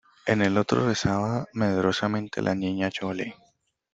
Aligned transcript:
en 0.25 0.41
el 0.41 0.57
otro 0.57 0.87
rezaba 0.87 1.45
medrosamente 1.53 2.41
la 2.41 2.55
Niña 2.55 2.89
Chole. 2.89 3.35